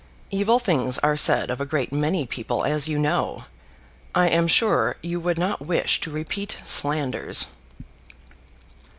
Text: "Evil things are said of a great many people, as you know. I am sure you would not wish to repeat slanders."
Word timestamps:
"Evil 0.31 0.57
things 0.57 0.97
are 1.03 1.15
said 1.15 1.51
of 1.51 1.61
a 1.61 1.65
great 1.67 1.91
many 1.91 2.25
people, 2.25 2.63
as 2.65 2.87
you 2.87 2.97
know. 2.97 3.43
I 4.15 4.29
am 4.29 4.47
sure 4.47 4.95
you 5.03 5.19
would 5.19 5.37
not 5.37 5.61
wish 5.61 6.01
to 6.01 6.09
repeat 6.09 6.57
slanders." 6.65 7.45